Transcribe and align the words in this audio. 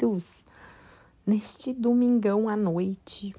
bem-vindos! 0.00 0.46
Neste 1.26 1.74
domingão 1.74 2.48
à 2.48 2.56
noite, 2.56 3.34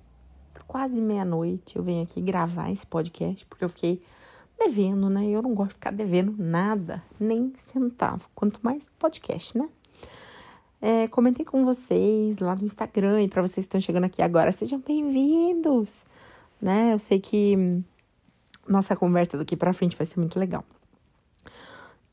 quase 0.68 1.02
meia-noite, 1.02 1.76
eu 1.76 1.84
venho 1.84 2.04
aqui 2.04 2.22
gravar 2.22 2.72
esse 2.72 2.86
podcast 2.86 3.44
porque 3.48 3.66
eu 3.66 3.70
fiquei 3.70 4.02
devendo, 4.60 5.10
né? 5.10 5.28
Eu 5.28 5.42
não 5.42 5.56
gosto 5.56 5.70
de 5.70 5.74
ficar 5.76 5.92
devendo 5.92 6.36
nada, 6.38 7.04
nem 7.20 7.52
centavo, 7.58 8.30
quanto 8.36 8.60
mais 8.62 8.90
podcast, 9.00 9.58
né? 9.58 9.68
É, 10.80 11.08
comentei 11.08 11.44
com 11.44 11.66
vocês 11.66 12.38
lá 12.38 12.56
no 12.56 12.64
Instagram 12.64 13.24
e 13.24 13.28
para 13.28 13.42
vocês 13.42 13.66
que 13.66 13.70
estão 13.70 13.82
chegando 13.82 14.04
aqui 14.04 14.22
agora, 14.22 14.52
sejam 14.52 14.80
bem-vindos, 14.80 16.06
né? 16.62 16.94
Eu 16.94 17.00
sei 17.00 17.20
que 17.20 17.84
nossa 18.68 18.96
conversa 18.96 19.36
daqui 19.36 19.58
para 19.58 19.74
frente 19.74 19.98
vai 19.98 20.06
ser 20.06 20.20
muito 20.20 20.38
legal. 20.38 20.64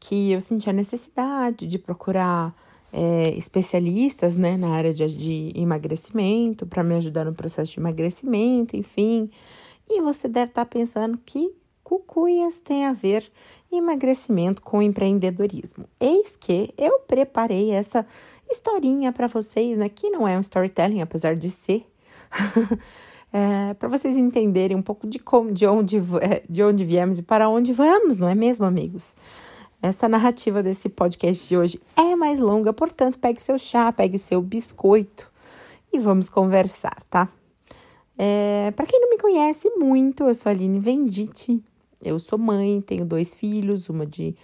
Que 0.01 0.33
eu 0.33 0.41
senti 0.41 0.71
a 0.71 0.73
necessidade 0.73 1.67
de 1.67 1.79
procurar 1.79 2.55
é, 2.93 3.31
especialistas 3.37 4.37
né, 4.37 4.57
na 4.57 4.71
área 4.71 4.93
de, 4.93 5.07
de 5.17 5.53
emagrecimento 5.55 6.67
para 6.67 6.83
me 6.83 6.95
ajudar 6.95 7.25
no 7.25 7.35
processo 7.35 7.73
de 7.73 7.81
emagrecimento, 7.81 8.77
enfim. 8.77 9.31
E 9.89 10.01
você 10.01 10.29
deve 10.29 10.51
estar 10.51 10.65
tá 10.65 10.71
pensando 10.71 11.19
que 11.25 11.53
cucuias 11.83 12.61
tem 12.61 12.85
a 12.85 12.93
ver 12.93 13.31
emagrecimento 13.73 14.63
com 14.63 14.83
empreendedorismo. 14.83 15.87
Eis 15.99 16.37
que 16.37 16.73
eu 16.77 17.01
preparei 17.01 17.71
essa 17.71 18.07
historinha 18.51 19.13
para 19.13 19.27
vocês, 19.27 19.79
né? 19.79 19.89
Que 19.89 20.11
não 20.11 20.29
é 20.29 20.37
um 20.37 20.41
storytelling, 20.41 21.01
apesar 21.01 21.35
de 21.35 21.51
ser. 21.51 21.87
é, 23.33 23.75
para 23.75 23.89
vocês 23.89 24.17
entenderem 24.17 24.77
um 24.77 24.83
pouco 24.83 25.07
de 25.07 25.19
como, 25.19 25.51
de 25.51 25.67
onde, 25.67 25.97
é, 26.21 26.43
de 26.49 26.63
onde 26.63 26.85
viemos 26.85 27.19
e 27.19 27.23
para 27.23 27.49
onde 27.49 27.73
vamos, 27.73 28.19
não 28.19 28.29
é 28.29 28.35
mesmo, 28.35 28.67
amigos? 28.67 29.15
Essa 29.81 30.09
narrativa 30.09 30.63
desse 30.63 30.89
podcast 30.89 31.47
de 31.47 31.57
hoje 31.57 31.81
é 31.97 32.17
mais 32.17 32.41
longa, 32.41 32.73
portanto, 32.73 33.19
pegue 33.19 33.41
seu 33.41 33.57
chá, 33.59 33.93
pegue 33.93 34.19
seu 34.19 34.43
biscoito 34.43 35.31
e 35.93 36.01
vamos 36.01 36.29
conversar, 36.29 36.97
tá? 37.09 37.29
É, 38.19 38.73
para 38.75 38.87
quem 38.87 39.01
não 39.01 39.11
me 39.11 39.19
conhece 39.19 39.71
muito, 39.77 40.25
eu 40.25 40.35
sou 40.35 40.51
a 40.51 40.53
Aline 40.53 40.81
Vendite. 40.81 41.63
Eu 42.03 42.19
sou 42.19 42.37
mãe, 42.37 42.81
tenho 42.81 43.05
dois 43.05 43.35
filhos, 43.35 43.89
uma 43.89 44.05
de 44.05 44.35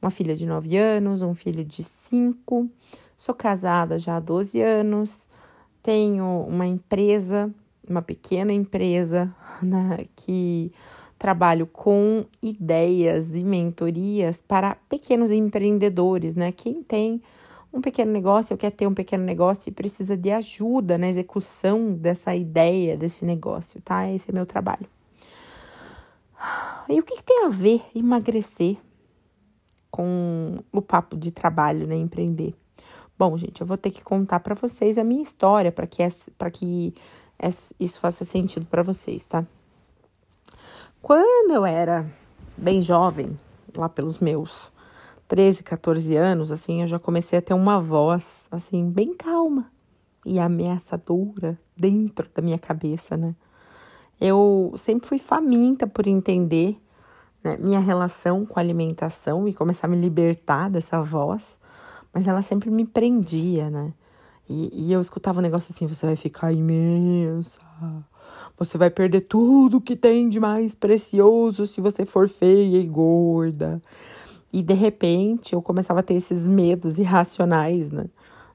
uma 0.00 0.10
filha 0.10 0.36
de 0.36 0.44
9 0.44 0.76
anos, 0.76 1.22
um 1.22 1.34
filho 1.34 1.64
de 1.64 1.82
5. 1.82 2.68
Sou 3.16 3.34
casada 3.34 3.98
já 3.98 4.16
há 4.16 4.20
12 4.20 4.60
anos. 4.60 5.28
Tenho 5.82 6.44
uma 6.46 6.66
empresa, 6.66 7.54
uma 7.88 8.02
pequena 8.02 8.52
empresa, 8.52 9.34
né, 9.62 10.04
que 10.14 10.72
trabalho 11.22 11.68
com 11.68 12.26
ideias 12.42 13.36
e 13.36 13.44
mentorias 13.44 14.42
para 14.42 14.74
pequenos 14.88 15.30
empreendedores, 15.30 16.34
né? 16.34 16.50
Quem 16.50 16.82
tem 16.82 17.22
um 17.72 17.80
pequeno 17.80 18.10
negócio 18.10 18.56
quer 18.56 18.72
ter 18.72 18.88
um 18.88 18.92
pequeno 18.92 19.22
negócio 19.22 19.70
e 19.70 19.72
precisa 19.72 20.16
de 20.16 20.32
ajuda 20.32 20.98
na 20.98 21.06
execução 21.06 21.92
dessa 21.92 22.34
ideia, 22.34 22.96
desse 22.96 23.24
negócio, 23.24 23.80
tá? 23.82 24.10
Esse 24.10 24.32
é 24.32 24.34
meu 24.34 24.44
trabalho. 24.44 24.84
E 26.88 26.98
o 26.98 27.04
que, 27.04 27.14
que 27.14 27.22
tem 27.22 27.46
a 27.46 27.48
ver 27.48 27.80
emagrecer 27.94 28.76
com 29.92 30.58
o 30.72 30.82
papo 30.82 31.16
de 31.16 31.30
trabalho, 31.30 31.86
né? 31.86 31.94
Empreender. 31.94 32.52
Bom, 33.16 33.38
gente, 33.38 33.60
eu 33.60 33.66
vou 33.66 33.78
ter 33.78 33.92
que 33.92 34.02
contar 34.02 34.40
para 34.40 34.56
vocês 34.56 34.98
a 34.98 35.04
minha 35.04 35.22
história 35.22 35.70
para 35.70 35.86
que, 35.86 36.02
para 36.36 36.50
que 36.50 36.92
isso 37.78 38.00
faça 38.00 38.24
sentido 38.24 38.66
para 38.66 38.82
vocês, 38.82 39.24
tá? 39.24 39.46
Quando 41.02 41.52
eu 41.52 41.66
era 41.66 42.06
bem 42.56 42.80
jovem, 42.80 43.36
lá 43.76 43.88
pelos 43.88 44.20
meus 44.20 44.72
13, 45.26 45.64
14 45.64 46.14
anos, 46.14 46.52
assim, 46.52 46.82
eu 46.82 46.86
já 46.86 46.96
comecei 46.96 47.40
a 47.40 47.42
ter 47.42 47.54
uma 47.54 47.80
voz, 47.80 48.46
assim, 48.52 48.88
bem 48.88 49.12
calma 49.12 49.68
e 50.24 50.38
ameaçadora 50.38 51.58
dentro 51.76 52.30
da 52.32 52.40
minha 52.40 52.58
cabeça, 52.58 53.16
né? 53.16 53.34
Eu 54.20 54.72
sempre 54.76 55.08
fui 55.08 55.18
faminta 55.18 55.88
por 55.88 56.06
entender 56.06 56.80
né, 57.42 57.56
minha 57.56 57.80
relação 57.80 58.46
com 58.46 58.60
a 58.60 58.62
alimentação 58.62 59.48
e 59.48 59.52
começar 59.52 59.88
a 59.88 59.90
me 59.90 59.96
libertar 59.96 60.70
dessa 60.70 61.02
voz, 61.02 61.58
mas 62.14 62.28
ela 62.28 62.42
sempre 62.42 62.70
me 62.70 62.86
prendia, 62.86 63.68
né? 63.68 63.92
E, 64.48 64.86
e 64.86 64.92
eu 64.92 65.00
escutava 65.00 65.40
um 65.40 65.42
negócio 65.42 65.74
assim: 65.74 65.84
você 65.84 66.06
vai 66.06 66.14
ficar 66.14 66.52
imensa, 66.52 67.60
você 68.58 68.78
vai 68.78 68.90
perder 68.90 69.22
tudo 69.22 69.80
que 69.80 69.96
tem 69.96 70.28
de 70.28 70.38
mais 70.38 70.74
precioso 70.74 71.66
se 71.66 71.80
você 71.80 72.04
for 72.04 72.28
feia 72.28 72.78
e 72.78 72.86
gorda. 72.86 73.82
E 74.52 74.62
de 74.62 74.74
repente 74.74 75.54
eu 75.54 75.62
começava 75.62 76.00
a 76.00 76.02
ter 76.02 76.14
esses 76.14 76.46
medos 76.46 76.98
irracionais, 76.98 77.90
né? 77.90 78.06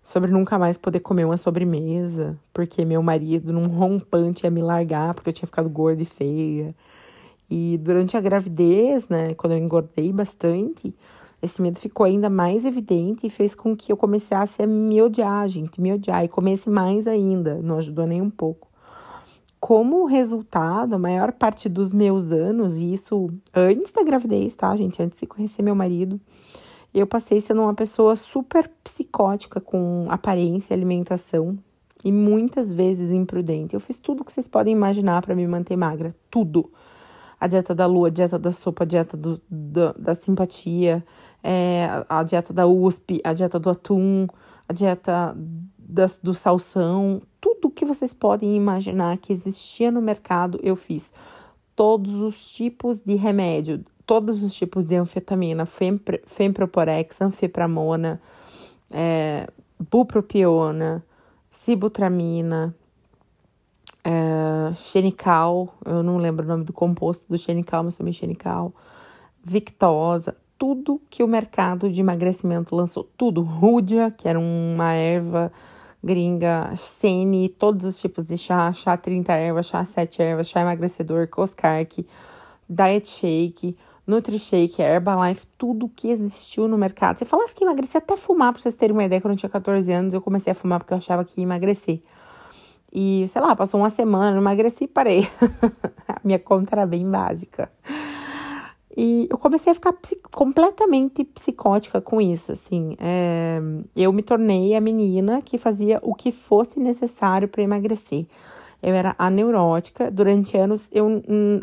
Sobre 0.04 0.32
nunca 0.32 0.58
mais 0.58 0.78
poder 0.78 1.02
comer 1.02 1.26
uma 1.26 1.38
sobremesa, 1.38 2.38
porque 2.54 2.86
meu 2.86 3.04
marido, 3.04 3.52
num 3.52 3.68
rompante, 3.68 4.46
ia 4.46 4.52
me 4.52 4.62
largar 4.62 5.14
porque 5.14 5.30
eu 5.30 5.34
tinha 5.34 5.48
ficado 5.48 5.70
gorda 5.70 6.02
e 6.02 6.06
feia. 6.06 6.74
E 7.50 7.78
durante 7.78 8.16
a 8.16 8.22
gravidez, 8.22 9.10
né, 9.10 9.34
quando 9.34 9.54
eu 9.54 9.60
engordei 9.60 10.14
bastante, 10.14 10.96
esse 11.42 11.62
medo 11.62 11.80
ficou 11.80 12.06
ainda 12.06 12.30
mais 12.30 12.64
evidente 12.64 13.28
e 13.28 13.30
fez 13.30 13.54
com 13.56 13.76
que 13.76 13.92
eu 13.92 13.98
começasse 13.98 14.62
a 14.62 14.68
me 14.68 15.02
odiar, 15.02 15.48
gente, 15.48 15.82
me 15.82 15.92
odiar 15.94 16.24
e 16.24 16.30
comesse 16.30 16.70
mais 16.70 17.08
ainda, 17.08 17.56
não 17.62 17.78
ajudou 17.78 18.06
nem 18.06 18.22
um 18.22 18.30
pouco 18.30 18.68
como 19.68 20.06
resultado, 20.06 20.96
a 20.96 20.98
maior 20.98 21.34
parte 21.34 21.68
dos 21.68 21.92
meus 21.92 22.32
anos, 22.32 22.78
e 22.78 22.94
isso 22.94 23.30
antes 23.54 23.92
da 23.92 24.02
gravidez, 24.02 24.56
tá, 24.56 24.74
gente? 24.78 25.04
Antes 25.04 25.20
de 25.20 25.28
conhecer 25.28 25.62
meu 25.62 25.76
marido, 25.76 26.22
eu 26.94 27.06
passei 27.06 27.42
sendo 27.42 27.64
uma 27.64 27.74
pessoa 27.74 28.16
super 28.16 28.72
psicótica 28.82 29.60
com 29.60 30.08
aparência 30.08 30.74
alimentação 30.74 31.60
e 32.02 32.14
muitas 32.14 32.72
vezes 32.72 33.12
imprudente. 33.12 33.74
Eu 33.74 33.82
fiz 33.82 34.00
tudo 34.00 34.24
que 34.24 34.32
vocês 34.32 34.48
podem 34.48 34.72
imaginar 34.72 35.22
para 35.22 35.36
me 35.36 35.46
manter 35.46 35.76
magra, 35.76 36.16
tudo. 36.32 36.72
A 37.38 37.46
dieta 37.46 37.76
da 37.76 37.86
lua, 37.86 38.08
a 38.08 38.10
dieta 38.10 38.40
da 38.40 38.54
sopa, 38.54 38.86
a 38.86 38.88
dieta 38.88 39.18
do, 39.18 39.38
da, 39.50 39.92
da 40.00 40.16
simpatia, 40.16 41.04
é, 41.44 41.90
a 42.08 42.24
dieta 42.24 42.54
da 42.54 42.66
USP, 42.66 43.20
a 43.22 43.34
dieta 43.34 43.60
do 43.60 43.70
atum, 43.70 44.28
a 44.66 44.72
dieta 44.72 45.36
das, 45.88 46.20
do 46.20 46.34
salsão, 46.34 47.22
tudo 47.40 47.72
que 47.72 47.86
vocês 47.86 48.14
podem 48.14 48.56
imaginar 48.56 49.18
que 49.18 49.32
existia 49.32 49.90
no 49.90 50.02
mercado, 50.02 50.60
eu 50.62 50.76
fiz. 50.76 51.14
Todos 51.76 52.16
os 52.16 52.54
tipos 52.54 53.00
de 53.00 53.16
remédio, 53.16 53.86
todos 54.06 54.44
os 54.44 54.54
tipos 54.54 54.86
de 54.86 54.96
anfetamina, 54.96 55.66
fempre, 55.66 56.22
femproporex, 56.28 57.22
anfepramona, 57.22 58.22
é, 58.92 59.48
bupropiona, 59.90 61.04
sibutramina, 61.50 62.76
é, 64.04 64.74
xenical, 64.76 65.74
eu 65.86 66.04
não 66.04 66.18
lembro 66.18 66.46
o 66.46 66.48
nome 66.48 66.64
do 66.64 66.74
composto 66.74 67.28
do 67.30 67.38
xenical, 67.38 67.84
mas 67.84 67.96
também 67.96 68.14
xenical, 68.14 68.74
victosa, 69.44 70.36
tudo 70.58 71.02
que 71.10 71.24
o 71.24 71.28
mercado 71.28 71.90
de 71.90 72.02
emagrecimento 72.02 72.76
lançou, 72.76 73.08
tudo, 73.16 73.42
rúdia, 73.42 74.12
que 74.12 74.28
era 74.28 74.40
uma 74.40 74.94
erva 74.94 75.52
gringa, 76.04 76.76
Sene, 76.76 77.50
todos 77.50 77.86
os 77.86 78.00
tipos 78.00 78.28
de 78.28 78.38
chá, 78.38 78.72
chá 78.74 78.96
30 78.96 79.34
ervas, 79.34 79.68
chá 79.68 79.84
7 79.84 80.22
ervas, 80.22 80.48
chá 80.48 80.62
emagrecedor, 80.62 81.28
Coscark, 81.28 82.06
Diet 82.70 83.08
Shake, 83.08 83.78
Nutri 84.06 84.40
Shake, 84.40 84.82
Herbalife, 84.82 85.46
tudo 85.58 85.90
que 85.90 86.10
existiu 86.10 86.68
no 86.68 86.78
mercado. 86.78 87.20
Você 87.20 87.26
falasse 87.26 87.54
que 87.54 87.64
emagrecer 87.64 88.02
até 88.02 88.16
fumar, 88.16 88.54
pra 88.54 88.62
vocês 88.62 88.76
terem 88.76 88.96
uma 88.96 89.04
ideia, 89.04 89.20
quando 89.20 89.34
eu 89.34 89.38
tinha 89.38 89.50
14 89.50 89.92
anos, 89.92 90.14
eu 90.14 90.22
comecei 90.22 90.52
a 90.52 90.56
fumar 90.56 90.80
porque 90.80 90.94
eu 90.94 90.98
achava 90.98 91.26
que 91.26 91.42
ia 91.42 91.44
emagrecer. 91.44 92.02
E, 92.94 93.28
sei 93.28 93.42
lá, 93.42 93.56
passou 93.56 93.80
uma 93.80 93.90
semana, 93.90 94.38
emagreci 94.38 94.86
e 94.86 94.88
parei. 94.88 95.28
a 96.08 96.20
minha 96.24 96.40
conta 96.40 96.76
era 96.76 96.86
bem 96.86 97.10
básica. 97.10 97.70
E 99.00 99.28
eu 99.30 99.38
comecei 99.38 99.72
a 99.72 99.76
ficar 99.76 99.94
completamente 100.32 101.24
psicótica 101.24 102.02
com 102.02 102.20
isso, 102.20 102.52
assim. 102.52 102.96
É, 103.00 103.62
eu 103.96 104.12
me 104.12 104.24
tornei 104.24 104.76
a 104.76 104.82
menina 104.82 105.40
que 105.40 105.60
fazia 105.60 106.00
o 106.02 106.16
que 106.16 106.32
fosse 106.32 106.80
necessário 106.80 107.48
para 107.48 107.62
emagrecer. 107.62 108.26
Eu 108.82 108.96
era 108.96 109.16
aneurótica. 109.20 110.10
Durante 110.10 110.58
anos, 110.58 110.90
eu 110.92 111.22
hum, 111.30 111.60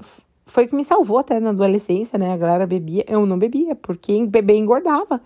foi 0.46 0.68
que 0.68 0.76
me 0.76 0.84
salvou 0.84 1.18
até 1.18 1.40
na 1.40 1.50
adolescência, 1.50 2.16
né? 2.16 2.32
A 2.32 2.36
galera 2.36 2.68
bebia, 2.68 3.04
eu 3.08 3.26
não 3.26 3.36
bebia, 3.36 3.74
porque 3.74 4.24
beber 4.26 4.56
engordava. 4.56 5.20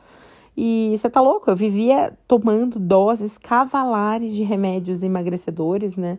E 0.57 0.95
você 0.97 1.11
tá 1.11 1.21
louco? 1.21 1.51
Eu 1.51 1.57
vivia 1.57 2.17
tomando 2.27 2.79
doses 2.79 3.37
cavalares 3.37 4.35
de 4.35 4.43
remédios 4.43 5.03
emagrecedores, 5.03 5.95
né? 5.95 6.19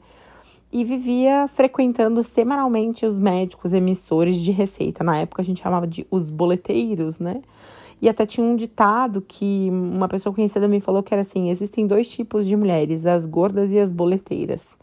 E 0.71 0.83
vivia 0.83 1.47
frequentando 1.47 2.23
semanalmente 2.23 3.05
os 3.05 3.19
médicos 3.19 3.73
emissores 3.73 4.37
de 4.37 4.51
receita. 4.51 5.03
Na 5.03 5.17
época 5.17 5.41
a 5.41 5.45
gente 5.45 5.61
chamava 5.61 5.87
de 5.87 6.05
os 6.11 6.29
boleteiros, 6.29 7.19
né? 7.19 7.41
E 8.01 8.07
até 8.07 8.25
tinha 8.25 8.45
um 8.45 8.55
ditado 8.55 9.21
que 9.21 9.67
uma 9.71 10.07
pessoa 10.07 10.33
conhecida 10.33 10.67
me 10.67 10.79
falou 10.79 11.03
que 11.03 11.13
era 11.13 11.21
assim: 11.21 11.49
existem 11.49 11.85
dois 11.85 12.07
tipos 12.07 12.45
de 12.45 12.55
mulheres, 12.55 13.05
as 13.05 13.25
gordas 13.25 13.73
e 13.73 13.79
as 13.79 13.91
boleteiras. 13.91 14.77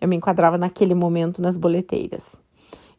Eu 0.00 0.08
me 0.08 0.16
enquadrava 0.16 0.58
naquele 0.58 0.94
momento 0.94 1.40
nas 1.40 1.56
boleteiras. 1.56 2.36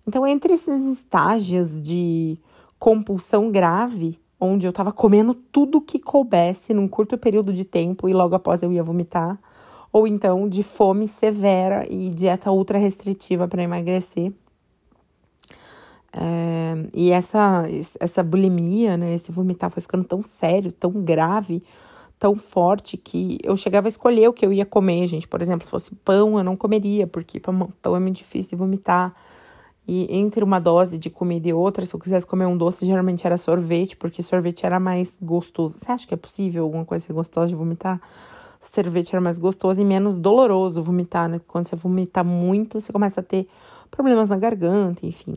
Então, 0.08 0.26
entre 0.26 0.54
esses 0.54 0.84
estágios 0.86 1.82
de 1.82 2.38
compulsão 2.78 3.50
grave, 3.50 4.20
onde 4.40 4.68
eu 4.68 4.74
tava 4.74 4.92
comendo 4.92 5.34
tudo 5.34 5.82
que 5.82 6.00
coubesse 6.00 6.74
num 6.74 6.88
curto 6.88 7.18
período 7.18 7.54
de 7.54 7.64
tempo 7.64 8.10
e 8.10 8.14
logo 8.14 8.36
após 8.36 8.62
eu 8.62 8.72
ia 8.72 8.84
vomitar, 8.84 9.40
ou 9.96 10.06
então 10.06 10.50
de 10.50 10.62
fome 10.62 11.08
severa 11.08 11.88
e 11.90 12.10
dieta 12.10 12.52
ultra 12.52 12.78
restritiva 12.78 13.48
para 13.48 13.64
emagrecer. 13.64 14.34
É, 16.12 16.74
e 16.94 17.12
essa, 17.12 17.64
essa 17.98 18.22
bulimia, 18.22 18.98
né, 18.98 19.14
esse 19.14 19.32
vomitar 19.32 19.72
foi 19.72 19.82
ficando 19.82 20.04
tão 20.04 20.22
sério, 20.22 20.70
tão 20.74 20.92
grave, 20.92 21.64
tão 22.20 22.36
forte 22.36 22.98
que 22.98 23.38
eu 23.42 23.56
chegava 23.56 23.88
a 23.88 23.90
escolher 23.90 24.28
o 24.28 24.34
que 24.34 24.46
eu 24.46 24.52
ia 24.52 24.66
comer, 24.66 25.08
gente. 25.08 25.30
Por 25.30 25.42
exemplo, 25.42 25.66
se 25.66 25.72
fosse 25.72 25.96
pão, 25.96 26.38
eu 26.38 26.44
não 26.44 26.58
comeria, 26.58 27.08
porque 27.08 27.40
pão, 27.40 27.70
é 27.86 28.00
muito 28.00 28.18
difícil 28.18 28.50
de 28.50 28.56
vomitar. 28.58 29.16
E 29.88 30.14
entre 30.14 30.44
uma 30.44 30.60
dose 30.60 30.98
de 30.98 31.10
comida 31.10 31.48
e 31.48 31.54
outra, 31.54 31.86
se 31.86 31.96
eu 31.96 32.00
quisesse 32.02 32.28
comer 32.28 32.48
um 32.48 32.58
doce, 32.58 32.86
geralmente 32.86 33.26
era 33.26 33.38
sorvete, 33.38 33.96
porque 33.96 34.22
sorvete 34.22 34.66
era 34.66 34.78
mais 34.78 35.18
gostoso. 35.22 35.78
Você 35.80 35.90
acha 35.90 36.06
que 36.06 36.14
é 36.14 36.18
possível 36.18 36.66
alguma 36.66 36.84
coisa 36.84 37.06
ser 37.06 37.14
gostosa 37.14 37.48
de 37.48 37.56
vomitar? 37.56 38.02
Sorvete 38.68 39.14
era 39.14 39.22
mais 39.22 39.40
gostoso 39.40 39.82
e 39.82 39.86
menos 39.86 40.18
doloroso 40.18 40.82
vomitar, 40.82 41.30
né? 41.30 41.40
Quando 41.48 41.66
você 41.66 41.76
vomita 41.76 42.24
muito, 42.24 42.80
você 42.80 42.92
começa 42.92 43.20
a 43.20 43.24
ter 43.24 43.48
problemas 43.92 44.30
na 44.30 44.38
garganta, 44.38 45.06
enfim. 45.06 45.36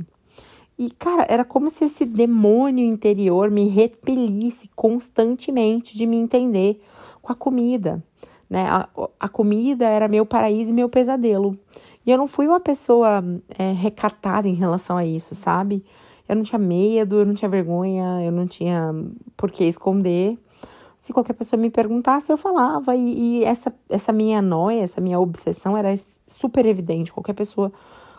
E, 0.79 0.91
cara, 0.91 1.27
era 1.29 1.45
como 1.45 1.71
se 1.71 1.85
esse 1.85 2.05
demônio 2.05 2.85
interior 2.85 3.51
me 3.51 3.69
repelisse 3.69 4.71
constantemente 4.77 5.97
de 5.97 6.07
me 6.07 6.17
entender 6.17 6.81
com 7.21 7.33
a 7.33 7.35
comida, 7.35 8.03
né? 8.49 8.67
A, 8.69 8.89
a 9.19 9.29
comida 9.29 9.87
era 9.87 10.07
meu 10.07 10.25
paraíso 10.25 10.71
e 10.71 10.75
meu 10.75 10.89
pesadelo. 10.89 11.59
E 12.07 12.11
eu 12.11 12.17
não 12.17 12.27
fui 12.27 12.47
uma 12.47 12.61
pessoa 12.61 13.23
é, 13.59 13.73
recatada 13.73 14.49
em 14.49 14.55
relação 14.55 14.97
a 14.97 15.05
isso, 15.05 15.35
sabe? 15.35 15.85
Eu 16.29 16.37
não 16.37 16.43
tinha 16.43 16.59
medo, 16.59 17.19
eu 17.19 17.27
não 17.27 17.35
tinha 17.35 17.49
vergonha, 17.49 18.23
eu 18.25 18.31
não 18.31 18.47
tinha 18.47 18.95
por 19.37 19.51
que 19.51 19.65
esconder. 19.65 20.39
Se 20.99 21.13
qualquer 21.13 21.33
pessoa 21.35 21.61
me 21.61 21.71
perguntasse, 21.71 22.33
eu 22.33 22.37
falava. 22.37 22.95
E, 22.97 23.41
e 23.41 23.45
essa, 23.45 23.73
essa 23.89 24.13
minha 24.13 24.43
noia, 24.43 24.83
essa 24.83 25.01
minha 25.01 25.21
obsessão 25.21 25.77
era 25.77 25.95
super 26.27 26.67
evidente. 26.67 27.13
Qualquer 27.13 27.35
pessoa 27.35 27.73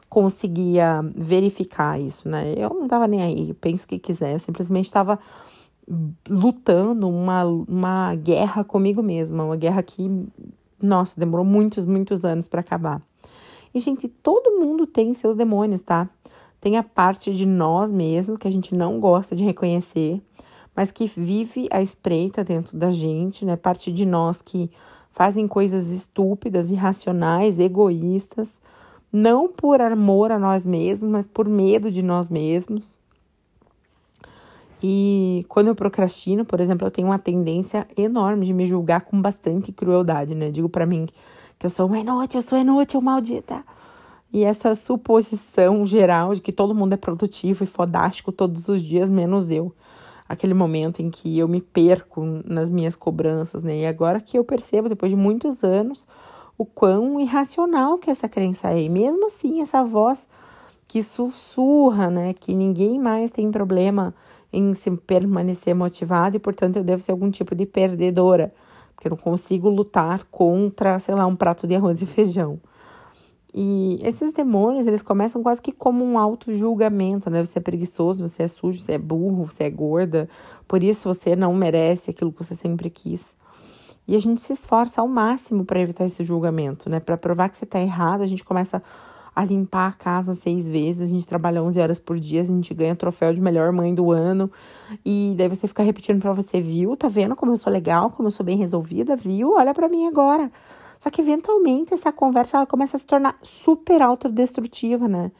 conseguia 0.09 1.01
verificar 1.15 1.99
isso, 1.99 2.27
né? 2.27 2.53
Eu 2.57 2.69
não 2.69 2.87
tava 2.87 3.07
nem 3.07 3.21
aí, 3.21 3.53
penso 3.53 3.85
o 3.85 3.87
que 3.87 3.99
quiser, 3.99 4.39
simplesmente 4.39 4.85
estava 4.85 5.19
lutando 6.27 7.07
uma, 7.07 7.43
uma 7.43 8.15
guerra 8.15 8.63
comigo 8.63 9.03
mesma, 9.03 9.43
uma 9.43 9.55
guerra 9.55 9.83
que, 9.83 10.09
nossa, 10.81 11.19
demorou 11.19 11.45
muitos, 11.45 11.85
muitos 11.85 12.25
anos 12.25 12.47
para 12.47 12.61
acabar. 12.61 13.01
E, 13.73 13.79
gente, 13.79 14.07
todo 14.07 14.59
mundo 14.59 14.87
tem 14.87 15.13
seus 15.13 15.35
demônios, 15.35 15.81
tá? 15.81 16.09
Tem 16.59 16.75
a 16.77 16.83
parte 16.83 17.33
de 17.33 17.45
nós 17.45 17.91
mesmos 17.91 18.37
que 18.37 18.47
a 18.47 18.51
gente 18.51 18.73
não 18.75 18.99
gosta 18.99 19.35
de 19.35 19.43
reconhecer, 19.43 20.21
mas 20.75 20.91
que 20.91 21.07
vive 21.07 21.67
a 21.71 21.81
espreita 21.81 22.43
dentro 22.43 22.77
da 22.77 22.91
gente, 22.91 23.45
né? 23.45 23.55
Parte 23.55 23.91
de 23.91 24.05
nós 24.05 24.41
que 24.41 24.69
fazem 25.11 25.47
coisas 25.47 25.89
estúpidas, 25.89 26.71
irracionais, 26.71 27.59
egoístas, 27.59 28.61
não 29.11 29.49
por 29.49 29.81
amor 29.81 30.31
a 30.31 30.39
nós 30.39 30.65
mesmos, 30.65 31.09
mas 31.09 31.27
por 31.27 31.47
medo 31.47 31.91
de 31.91 32.01
nós 32.01 32.29
mesmos. 32.29 32.97
E 34.81 35.45
quando 35.49 35.67
eu 35.67 35.75
procrastino, 35.75 36.45
por 36.45 36.59
exemplo, 36.59 36.87
eu 36.87 36.91
tenho 36.91 37.07
uma 37.07 37.19
tendência 37.19 37.85
enorme 37.97 38.45
de 38.45 38.53
me 38.53 38.65
julgar 38.65 39.01
com 39.01 39.21
bastante 39.21 39.71
crueldade, 39.71 40.33
né? 40.33 40.49
Digo 40.49 40.69
para 40.69 40.85
mim 40.85 41.05
que 41.57 41.65
eu 41.65 41.69
sou 41.69 41.87
uma 41.87 41.99
inútil, 41.99 42.37
eu 42.37 42.41
sou 42.41 42.57
inútil, 42.57 43.01
maldita. 43.01 43.63
E 44.31 44.43
essa 44.43 44.73
suposição 44.75 45.85
geral 45.85 46.33
de 46.33 46.41
que 46.41 46.53
todo 46.53 46.73
mundo 46.75 46.93
é 46.93 46.97
produtivo 46.97 47.63
e 47.63 47.67
fodástico 47.67 48.31
todos 48.31 48.69
os 48.69 48.81
dias, 48.81 49.09
menos 49.09 49.49
eu. 49.49 49.73
Aquele 50.29 50.53
momento 50.53 51.01
em 51.01 51.09
que 51.09 51.39
eu 51.39 51.47
me 51.47 51.59
perco 51.59 52.23
nas 52.45 52.71
minhas 52.71 52.95
cobranças, 52.95 53.63
né? 53.63 53.79
E 53.79 53.85
agora 53.87 54.21
que 54.21 54.37
eu 54.37 54.43
percebo, 54.43 54.87
depois 54.87 55.11
de 55.11 55.17
muitos 55.17 55.63
anos, 55.63 56.07
o 56.55 56.63
quão 56.63 57.19
irracional 57.19 57.97
que 57.97 58.11
essa 58.11 58.29
crença 58.29 58.71
é. 58.71 58.83
E 58.83 58.89
mesmo 58.89 59.25
assim, 59.25 59.59
essa 59.59 59.83
voz 59.83 60.27
que 60.85 61.01
sussurra, 61.01 62.11
né? 62.11 62.33
Que 62.33 62.53
ninguém 62.53 62.99
mais 62.99 63.31
tem 63.31 63.49
problema 63.49 64.13
em 64.53 64.73
se 64.75 64.91
permanecer 64.91 65.73
motivado 65.73 66.37
e, 66.37 66.39
portanto, 66.39 66.77
eu 66.77 66.83
devo 66.83 67.01
ser 67.01 67.11
algum 67.11 67.31
tipo 67.31 67.55
de 67.55 67.65
perdedora 67.65 68.53
porque 68.99 69.07
eu 69.07 69.11
não 69.11 69.17
consigo 69.17 69.69
lutar 69.69 70.25
contra, 70.25 70.99
sei 70.99 71.15
lá, 71.15 71.25
um 71.25 71.35
prato 71.35 71.65
de 71.65 71.73
arroz 71.73 72.01
e 72.01 72.05
feijão. 72.05 72.59
E 73.53 73.99
esses 74.03 74.31
demônios, 74.31 74.85
eles 74.85 75.01
começam 75.01 75.41
quase 75.41 75.61
que 75.61 75.71
como 75.71 76.05
um 76.05 76.19
auto-julgamento, 76.19 77.29
né? 77.29 77.43
Você 77.43 77.57
é 77.57 77.61
preguiçoso, 77.61 78.27
você 78.27 78.43
é 78.43 78.47
sujo, 78.47 78.79
você 78.79 78.93
é 78.93 78.97
burro, 78.97 79.45
você 79.45 79.63
é 79.63 79.69
gorda, 79.69 80.29
por 80.67 80.83
isso 80.83 81.13
você 81.13 81.35
não 81.35 81.53
merece 81.53 82.11
aquilo 82.11 82.31
que 82.31 82.43
você 82.43 82.55
sempre 82.55 82.89
quis. 82.89 83.35
E 84.07 84.15
a 84.15 84.19
gente 84.19 84.41
se 84.41 84.53
esforça 84.53 85.01
ao 85.01 85.07
máximo 85.07 85.65
para 85.65 85.79
evitar 85.79 86.05
esse 86.05 86.23
julgamento, 86.23 86.89
né? 86.89 86.99
Para 86.99 87.17
provar 87.17 87.49
que 87.49 87.57
você 87.57 87.65
está 87.65 87.79
errado, 87.79 88.21
a 88.21 88.27
gente 88.27 88.43
começa 88.43 88.81
a 89.35 89.45
limpar 89.45 89.87
a 89.87 89.91
casa 89.93 90.33
seis 90.33 90.67
vezes, 90.67 91.01
a 91.01 91.05
gente 91.05 91.25
trabalha 91.25 91.63
11 91.63 91.79
horas 91.79 91.99
por 91.99 92.19
dia, 92.19 92.41
a 92.41 92.43
gente 92.43 92.73
ganha 92.73 92.95
troféu 92.95 93.33
de 93.33 93.41
melhor 93.41 93.71
mãe 93.71 93.93
do 93.95 94.11
ano. 94.11 94.51
E 95.05 95.33
daí 95.37 95.47
você 95.47 95.67
fica 95.67 95.81
repetindo 95.81 96.19
para 96.19 96.33
você, 96.33 96.59
viu? 96.59 96.97
Tá 96.97 97.07
vendo 97.07 97.35
como 97.35 97.51
eu 97.51 97.55
sou 97.55 97.71
legal, 97.71 98.09
como 98.11 98.27
eu 98.27 98.31
sou 98.31 98.45
bem 98.45 98.57
resolvida, 98.57 99.15
viu? 99.15 99.53
Olha 99.53 99.73
para 99.73 99.87
mim 99.87 100.07
agora. 100.07 100.51
Só 100.99 101.09
que 101.09 101.21
eventualmente 101.21 101.93
essa 101.93 102.11
conversa 102.11 102.57
ela 102.57 102.65
começa 102.65 102.97
a 102.97 102.99
se 102.99 103.05
tornar 103.05 103.39
super 103.41 104.01
autodestrutiva, 104.01 105.07
né? 105.07 105.31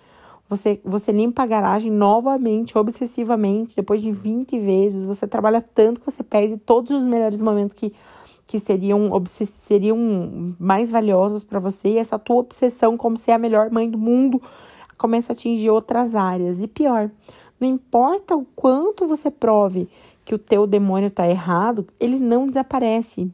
Você, 0.48 0.82
você 0.84 1.12
limpa 1.12 1.44
a 1.44 1.46
garagem 1.46 1.92
novamente, 1.92 2.78
obsessivamente, 2.78 3.76
depois 3.76 4.02
de 4.02 4.12
20 4.12 4.58
vezes. 4.58 5.06
Você 5.06 5.28
trabalha 5.28 5.62
tanto 5.62 6.00
que 6.00 6.10
você 6.10 6.24
perde 6.24 6.58
todos 6.58 6.92
os 6.92 7.06
melhores 7.06 7.42
momentos 7.42 7.76
que 7.76 7.94
que 8.50 8.60
seriam, 8.60 9.12
seriam 9.28 10.56
mais 10.60 10.90
valiosos 10.90 11.44
para 11.44 11.60
você, 11.60 11.90
e 11.90 11.98
essa 12.00 12.18
tua 12.18 12.38
obsessão 12.38 12.98
como 12.98 13.16
ser 13.16 13.34
a 13.34 13.38
melhor 13.38 13.70
mãe 13.70 13.88
do 13.88 13.98
mundo 13.98 14.42
começa 14.98 15.32
a 15.32 15.36
atingir 15.36 15.70
outras 15.70 16.16
áreas. 16.16 16.60
E 16.60 16.68
pior, 16.68 17.12
não 17.60 17.68
importa 17.68 18.36
o 18.36 18.44
quanto 18.56 19.08
você 19.08 19.30
prove 19.30 19.88
que 20.26 20.34
o 20.34 20.40
teu 20.40 20.66
demônio 20.66 21.10
está 21.10 21.28
errado, 21.28 21.86
ele 22.00 22.20
não 22.20 22.48
desaparece. 22.48 23.32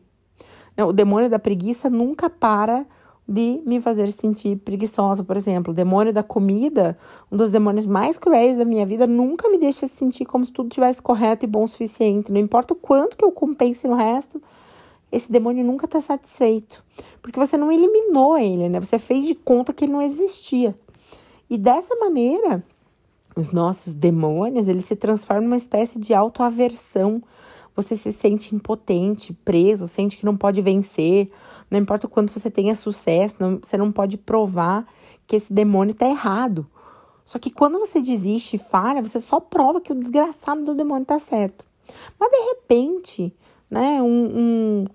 O 0.84 0.92
demônio 0.92 1.30
da 1.30 1.40
preguiça 1.40 1.90
nunca 1.90 2.30
para 2.30 2.86
de 3.28 3.62
me 3.66 3.82
fazer 3.82 4.12
sentir 4.12 4.58
preguiçosa, 4.58 5.24
por 5.24 5.36
exemplo. 5.36 5.72
O 5.72 5.76
demônio 5.76 6.14
da 6.14 6.22
comida, 6.22 6.98
um 7.32 7.38
dos 7.38 7.50
demônios 7.50 7.86
mais 7.86 8.18
cruéis 8.18 8.58
da 8.58 8.66
minha 8.66 8.86
vida, 8.86 9.08
nunca 9.08 9.50
me 9.50 9.58
deixa 9.58 9.88
sentir 9.88 10.26
como 10.26 10.46
se 10.46 10.52
tudo 10.52 10.68
estivesse 10.68 11.02
correto 11.02 11.46
e 11.46 11.48
bom 11.48 11.64
o 11.64 11.68
suficiente. 11.68 12.32
Não 12.32 12.40
importa 12.40 12.74
o 12.74 12.78
quanto 12.78 13.18
que 13.18 13.26
eu 13.26 13.32
compense 13.32 13.88
no 13.88 13.96
resto, 13.96 14.42
esse 15.12 15.32
demônio 15.32 15.64
nunca 15.66 15.86
está 15.86 16.00
satisfeito. 16.00 16.84
Porque 17.22 17.40
você 17.40 17.58
não 17.58 17.72
eliminou 17.72 18.38
ele, 18.38 18.70
né? 18.70 18.80
Você 18.80 19.00
fez 19.00 19.26
de 19.26 19.34
conta 19.34 19.74
que 19.74 19.86
ele 19.86 19.94
não 19.94 20.02
existia. 20.02 20.76
E 21.50 21.58
dessa 21.58 21.96
maneira, 21.96 22.64
os 23.36 23.52
nossos 23.52 23.94
demônios, 23.94 24.68
eles 24.68 24.86
se 24.86 24.96
transformam 24.96 25.46
numa 25.46 25.58
espécie 25.58 26.00
de 26.00 26.14
autoaversão. 26.14 27.22
Você 27.76 27.96
se 27.96 28.14
sente 28.14 28.56
impotente, 28.56 29.34
preso, 29.34 29.88
sente 29.88 30.18
que 30.18 30.26
não 30.26 30.38
pode 30.38 30.62
vencer. 30.62 31.30
Não 31.70 31.80
importa 31.80 32.08
o 32.08 32.10
quanto 32.10 32.32
você 32.32 32.50
tenha 32.50 32.76
sucesso, 32.76 33.36
não, 33.40 33.60
você 33.62 33.78
não 33.78 33.92
pode 33.92 34.18
provar 34.18 34.88
que 35.28 35.36
esse 35.36 35.52
demônio 35.52 35.92
está 35.92 36.08
errado. 36.08 36.66
Só 37.26 37.40
que 37.40 37.50
quando 37.50 37.80
você 37.80 38.02
desiste 38.02 38.56
e 38.56 38.60
falha, 38.60 39.02
você 39.02 39.20
só 39.20 39.40
prova 39.40 39.82
que 39.82 39.92
o 39.92 39.96
desgraçado 39.96 40.64
do 40.64 40.76
demônio 40.76 41.04
está 41.04 41.20
certo. 41.20 41.66
Mas 42.20 42.32
de 42.32 42.38
repente, 42.50 43.34
né, 43.70 44.02
um, 44.02 44.32
um 44.38 44.86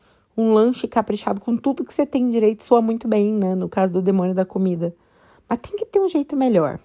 um 0.41 0.55
lanche 0.55 0.89
caprichado 0.89 1.41
com 1.41 1.57
tudo 1.57 1.85
que 1.85 1.93
você 1.93 2.07
tem 2.07 2.31
direito 2.31 2.65
soa 2.65 2.81
muito 2.81 3.07
bem, 3.07 3.33
né? 3.33 3.55
No 3.55 3.69
caso 3.69 3.93
do 3.95 4.03
demônio 4.03 4.35
da 4.35 4.45
comida. 4.45 4.95
Mas 5.49 5.59
tem 5.59 5.77
que 5.77 5.85
ter 5.85 6.01
um 6.01 6.09
jeito 6.09 6.37
melhor. 6.37 6.79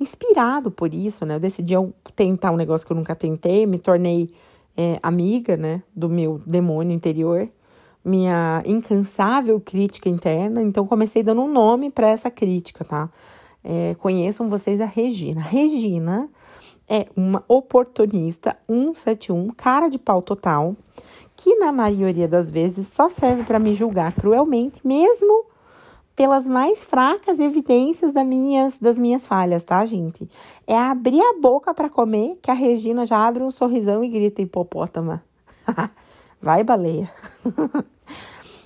Inspirado 0.00 0.70
por 0.70 0.94
isso, 0.94 1.26
né? 1.26 1.36
Eu 1.36 1.40
decidi 1.40 1.74
tentar 2.14 2.52
um 2.52 2.56
negócio 2.56 2.86
que 2.86 2.92
eu 2.92 2.96
nunca 2.96 3.14
tentei, 3.14 3.66
me 3.66 3.78
tornei 3.78 4.32
é, 4.76 4.98
amiga, 5.02 5.56
né? 5.56 5.82
Do 5.94 6.08
meu 6.08 6.40
demônio 6.46 6.94
interior, 6.94 7.48
minha 8.04 8.62
incansável 8.64 9.60
crítica 9.60 10.08
interna. 10.08 10.62
Então, 10.62 10.86
comecei 10.86 11.22
dando 11.22 11.42
um 11.42 11.50
nome 11.50 11.90
para 11.90 12.08
essa 12.08 12.30
crítica, 12.30 12.84
tá? 12.84 13.10
É, 13.64 13.94
conheçam 13.98 14.48
vocês 14.48 14.80
a 14.80 14.86
Regina. 14.86 15.40
Regina 15.40 16.28
é 16.88 17.06
uma 17.16 17.44
oportunista 17.46 18.56
171, 18.68 19.50
cara 19.56 19.88
de 19.88 19.98
pau 19.98 20.20
total 20.20 20.76
que 21.36 21.56
na 21.56 21.72
maioria 21.72 22.28
das 22.28 22.50
vezes 22.50 22.88
só 22.88 23.08
serve 23.08 23.44
para 23.44 23.58
me 23.58 23.74
julgar 23.74 24.12
cruelmente, 24.12 24.86
mesmo 24.86 25.46
pelas 26.14 26.46
mais 26.46 26.84
fracas 26.84 27.38
evidências 27.38 28.12
das 28.12 28.26
minhas, 28.26 28.78
das 28.78 28.98
minhas 28.98 29.26
falhas, 29.26 29.64
tá, 29.64 29.84
gente? 29.86 30.28
É 30.66 30.76
abrir 30.76 31.20
a 31.20 31.40
boca 31.40 31.72
para 31.72 31.88
comer 31.88 32.38
que 32.42 32.50
a 32.50 32.54
Regina 32.54 33.06
já 33.06 33.26
abre 33.26 33.42
um 33.42 33.50
sorrisão 33.50 34.04
e 34.04 34.08
grita 34.08 34.42
hipopótama. 34.42 35.22
Vai, 36.40 36.64
baleia. 36.64 37.10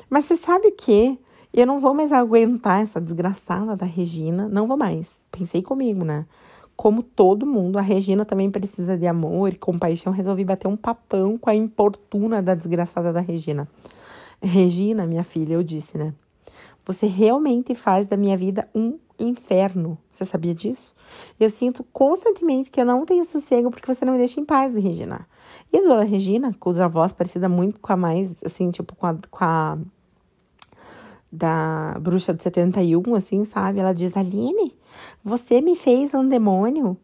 Mas 0.08 0.24
você 0.24 0.36
sabe 0.36 0.68
o 0.68 0.72
que? 0.72 1.18
Eu 1.52 1.66
não 1.66 1.80
vou 1.80 1.94
mais 1.94 2.12
aguentar 2.12 2.82
essa 2.82 3.00
desgraçada 3.00 3.76
da 3.76 3.86
Regina. 3.86 4.48
Não 4.48 4.66
vou 4.66 4.76
mais. 4.76 5.20
Pensei 5.30 5.62
comigo, 5.62 6.04
né? 6.04 6.26
como 6.76 7.02
todo 7.02 7.46
mundo, 7.46 7.78
a 7.78 7.80
Regina 7.80 8.24
também 8.24 8.50
precisa 8.50 8.98
de 8.98 9.06
amor 9.06 9.52
e 9.52 9.56
compaixão. 9.56 10.12
Resolvi 10.12 10.44
bater 10.44 10.68
um 10.68 10.76
papão 10.76 11.38
com 11.38 11.48
a 11.48 11.54
importuna 11.54 12.42
da 12.42 12.54
desgraçada 12.54 13.12
da 13.12 13.20
Regina. 13.20 13.66
Regina, 14.42 15.06
minha 15.06 15.24
filha, 15.24 15.54
eu 15.54 15.62
disse, 15.62 15.96
né? 15.96 16.12
Você 16.86 17.06
realmente 17.06 17.74
faz 17.74 18.06
da 18.06 18.16
minha 18.16 18.36
vida 18.36 18.68
um 18.72 18.98
inferno. 19.18 19.98
Você 20.10 20.24
sabia 20.24 20.54
disso? 20.54 20.94
Eu 21.38 21.50
sinto 21.50 21.84
constantemente 21.92 22.70
que 22.70 22.80
eu 22.80 22.86
não 22.86 23.04
tenho 23.04 23.24
sossego 23.24 23.70
porque 23.70 23.92
você 23.92 24.04
não 24.04 24.12
me 24.12 24.18
deixa 24.18 24.40
em 24.40 24.44
paz, 24.44 24.74
Regina. 24.74 25.26
E 25.72 25.78
a 25.78 25.82
dona 25.82 26.04
Regina, 26.04 26.54
os 26.64 26.80
avós, 26.80 27.12
parecida 27.12 27.48
muito 27.48 27.80
com 27.80 27.92
a 27.92 27.96
mais, 27.96 28.42
assim, 28.44 28.70
tipo, 28.70 28.94
com 28.94 29.06
a, 29.06 29.16
com 29.30 29.44
a 29.44 29.78
da 31.30 31.96
bruxa 32.00 32.32
de 32.32 32.42
71, 32.42 33.14
assim, 33.14 33.44
sabe? 33.44 33.80
Ela 33.80 33.92
diz: 33.92 34.16
Aline, 34.16 34.76
você 35.24 35.60
me 35.60 35.74
fez 35.74 36.14
um 36.14 36.26
demônio 36.26 36.96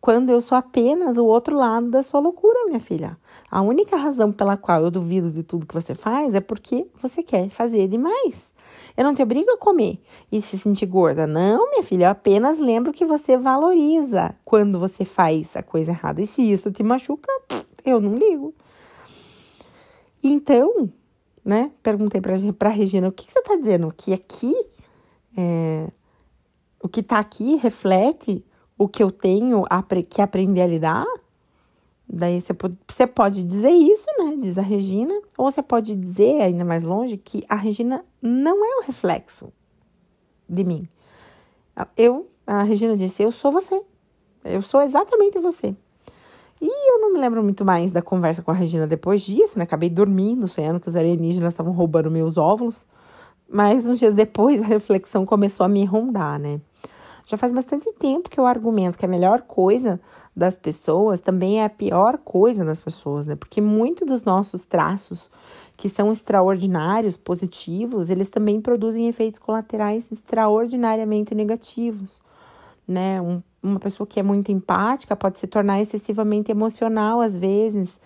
quando 0.00 0.30
eu 0.30 0.40
sou 0.40 0.56
apenas 0.56 1.18
o 1.18 1.26
outro 1.26 1.56
lado 1.56 1.90
da 1.90 2.02
sua 2.02 2.20
loucura, 2.20 2.66
minha 2.66 2.80
filha. 2.80 3.18
A 3.50 3.60
única 3.60 3.96
razão 3.96 4.32
pela 4.32 4.56
qual 4.56 4.82
eu 4.82 4.90
duvido 4.90 5.30
de 5.30 5.42
tudo 5.42 5.66
que 5.66 5.74
você 5.74 5.94
faz 5.94 6.34
é 6.34 6.40
porque 6.40 6.86
você 7.00 7.22
quer 7.22 7.48
fazer 7.50 7.86
demais. 7.86 8.52
Eu 8.96 9.04
não 9.04 9.14
te 9.14 9.22
obrigo 9.22 9.50
a 9.50 9.58
comer 9.58 10.00
e 10.30 10.40
se 10.42 10.58
sentir 10.58 10.86
gorda. 10.86 11.26
Não, 11.26 11.70
minha 11.70 11.82
filha, 11.82 12.06
eu 12.06 12.10
apenas 12.10 12.58
lembro 12.58 12.92
que 12.92 13.04
você 13.04 13.36
valoriza 13.36 14.34
quando 14.44 14.78
você 14.78 15.04
faz 15.04 15.56
a 15.56 15.62
coisa 15.62 15.92
errada. 15.92 16.20
E 16.20 16.26
se 16.26 16.42
isso 16.50 16.70
te 16.70 16.82
machuca, 16.82 17.30
eu 17.84 18.00
não 18.00 18.14
ligo. 18.16 18.54
Então, 20.22 20.90
né, 21.44 21.70
perguntei 21.82 22.20
pra, 22.20 22.34
pra 22.58 22.68
Regina, 22.68 23.08
o 23.08 23.12
que, 23.12 23.26
que 23.26 23.32
você 23.32 23.42
tá 23.42 23.56
dizendo? 23.56 23.92
Que 23.96 24.12
aqui, 24.12 24.54
é, 25.36 25.88
o 26.82 26.88
que 26.88 27.02
tá 27.02 27.18
aqui 27.18 27.56
reflete 27.56 28.44
o 28.76 28.88
que 28.88 29.02
eu 29.02 29.10
tenho 29.10 29.64
que 30.08 30.22
aprender 30.22 30.62
a 30.62 30.66
lidar? 30.66 31.06
Daí 32.12 32.40
você 32.40 32.52
pode, 32.52 32.76
você 32.88 33.06
pode 33.06 33.44
dizer 33.44 33.70
isso, 33.70 34.06
né? 34.18 34.36
Diz 34.40 34.58
a 34.58 34.62
Regina. 34.62 35.14
Ou 35.38 35.48
você 35.48 35.62
pode 35.62 35.94
dizer, 35.94 36.42
ainda 36.42 36.64
mais 36.64 36.82
longe, 36.82 37.16
que 37.16 37.44
a 37.48 37.54
Regina 37.54 38.04
não 38.20 38.64
é 38.64 38.78
o 38.78 38.86
reflexo 38.86 39.52
de 40.48 40.64
mim. 40.64 40.88
Eu, 41.96 42.26
a 42.44 42.64
Regina 42.64 42.96
disse, 42.96 43.22
eu 43.22 43.30
sou 43.30 43.52
você. 43.52 43.80
Eu 44.44 44.60
sou 44.60 44.82
exatamente 44.82 45.38
você. 45.38 45.74
E 46.60 46.90
eu 46.92 47.00
não 47.00 47.12
me 47.12 47.20
lembro 47.20 47.42
muito 47.44 47.64
mais 47.64 47.92
da 47.92 48.02
conversa 48.02 48.42
com 48.42 48.50
a 48.50 48.54
Regina 48.54 48.88
depois 48.88 49.22
disso, 49.22 49.56
né? 49.56 49.62
Acabei 49.62 49.88
dormindo, 49.88 50.48
sonhando 50.48 50.80
que 50.80 50.88
os 50.88 50.96
alienígenas 50.96 51.52
estavam 51.52 51.72
roubando 51.72 52.10
meus 52.10 52.36
óvulos. 52.36 52.84
Mas 53.48 53.86
uns 53.86 54.00
dias 54.00 54.14
depois 54.14 54.60
a 54.60 54.66
reflexão 54.66 55.24
começou 55.24 55.64
a 55.64 55.68
me 55.68 55.84
rondar, 55.84 56.40
né? 56.40 56.60
Já 57.24 57.36
faz 57.36 57.52
bastante 57.52 57.92
tempo 57.92 58.28
que 58.28 58.40
eu 58.40 58.46
argumento 58.46 58.98
que 58.98 59.04
a 59.04 59.08
melhor 59.08 59.42
coisa 59.42 60.00
das 60.34 60.56
pessoas 60.56 61.20
também 61.20 61.60
é 61.60 61.64
a 61.64 61.68
pior 61.68 62.18
coisa 62.18 62.64
das 62.64 62.80
pessoas, 62.80 63.26
né? 63.26 63.34
Porque 63.34 63.60
muitos 63.60 64.06
dos 64.06 64.24
nossos 64.24 64.64
traços, 64.64 65.30
que 65.76 65.88
são 65.88 66.12
extraordinários, 66.12 67.16
positivos, 67.16 68.10
eles 68.10 68.30
também 68.30 68.60
produzem 68.60 69.08
efeitos 69.08 69.40
colaterais 69.40 70.10
extraordinariamente 70.12 71.34
negativos, 71.34 72.20
né? 72.86 73.20
Um, 73.20 73.42
uma 73.62 73.78
pessoa 73.78 74.06
que 74.06 74.18
é 74.18 74.22
muito 74.22 74.50
empática 74.50 75.14
pode 75.14 75.38
se 75.38 75.46
tornar 75.46 75.80
excessivamente 75.80 76.50
emocional 76.50 77.20
às 77.20 77.36
vezes, 77.36 78.00